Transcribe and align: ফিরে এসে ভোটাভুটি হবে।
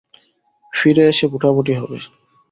ফিরে 0.73 1.03
এসে 1.11 1.25
ভোটাভুটি 1.31 1.73
হবে। 1.79 1.97